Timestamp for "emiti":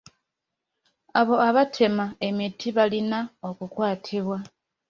2.27-2.67